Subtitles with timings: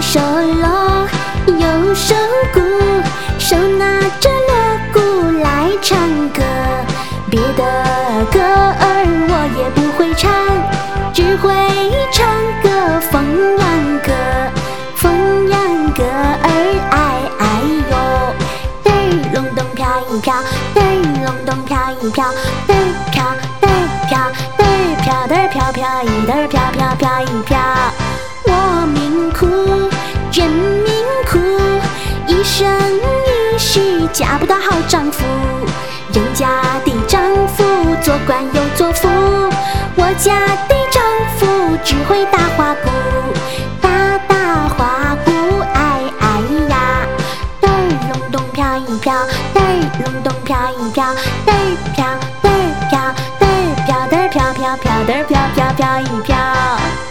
[0.00, 1.06] 手锣，
[1.46, 2.14] 右手
[2.54, 2.60] 鼓，
[3.38, 4.52] 手拿着锣
[4.94, 4.98] 鼓
[5.42, 5.98] 来唱
[6.30, 6.42] 歌。
[7.30, 7.62] 别的
[8.32, 8.82] 歌儿
[9.28, 10.30] 我也不会唱，
[11.12, 11.52] 只会
[12.10, 12.26] 唱
[12.62, 13.22] 个凤
[13.58, 14.12] 阳歌。
[14.96, 16.48] 凤阳歌儿哎
[17.38, 17.44] 哎
[17.90, 17.92] 哟，
[18.84, 18.92] 嘚儿
[19.34, 20.34] 隆咚飘一飘，
[20.74, 20.82] 嘚儿
[21.24, 22.24] 隆咚飘一飘，
[22.66, 22.74] 嘚儿
[23.12, 23.22] 飘
[23.60, 23.72] 嘚儿
[24.08, 24.18] 飘，
[24.58, 24.66] 嘚儿
[25.02, 27.58] 飘嘚儿飘飘一嘚儿飘飘飘一飘。
[32.40, 32.66] 一生
[33.52, 35.22] 一世嫁不到好丈夫。
[36.10, 36.48] 人家
[36.86, 37.62] 的丈夫
[38.02, 39.06] 做官又做富，
[39.94, 41.02] 我家的丈
[41.36, 42.90] 夫只会打花鼓，
[43.82, 45.30] 打打花鼓，
[45.74, 46.40] 哎哎
[46.70, 47.06] 呀，
[47.60, 47.72] 嘚儿
[48.08, 49.12] 隆咚飘一飘，
[49.54, 49.62] 嘚儿
[50.02, 51.04] 隆咚飘一飘，
[51.44, 52.06] 嘚儿飘
[52.42, 52.56] 嘚儿
[52.88, 52.98] 飘，
[53.38, 57.09] 嘚儿飘嘚儿飘飘飘嘚儿飘飘飘一飘。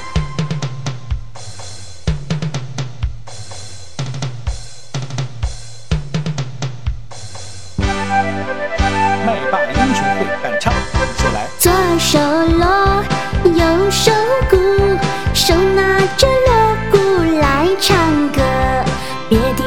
[9.51, 10.71] 霸英雄会伴唱，
[11.17, 11.47] 说来。
[11.57, 12.19] 左手
[12.57, 13.03] 锣，
[13.45, 14.11] 右手
[14.49, 14.57] 鼓，
[15.33, 16.97] 手拿着锣鼓
[17.41, 17.97] 来唱
[18.29, 18.41] 歌。
[19.27, 19.63] 别的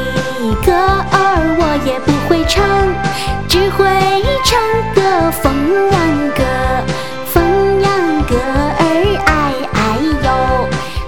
[0.65, 2.63] 歌儿我也不会唱，
[3.47, 3.85] 只会
[4.45, 4.57] 唱
[4.93, 5.43] 个凤
[5.91, 6.41] 阳歌。
[7.33, 7.43] 凤
[7.81, 8.81] 阳歌儿哎
[9.73, 9.77] 哎
[10.23, 10.25] 哟，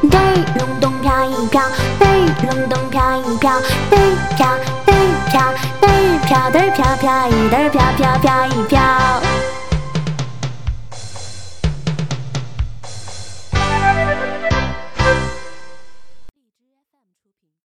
[0.10, 0.20] 嘚儿
[0.60, 1.62] 隆咚飘一飘，
[2.00, 2.08] 嘚儿
[2.44, 3.52] 隆咚飘一飘，
[3.90, 3.98] 嘚儿
[4.36, 4.48] 飘，
[6.26, 9.25] 飘得儿飘飘一得儿飘飘飘一飘。